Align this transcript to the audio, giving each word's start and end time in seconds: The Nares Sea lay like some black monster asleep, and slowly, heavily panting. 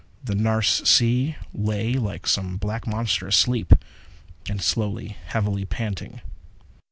The 0.23 0.33
Nares 0.33 0.89
Sea 0.89 1.35
lay 1.53 1.93
like 1.93 2.25
some 2.25 2.57
black 2.57 2.87
monster 2.87 3.27
asleep, 3.27 3.73
and 4.49 4.59
slowly, 4.59 5.15
heavily 5.27 5.63
panting. 5.65 6.21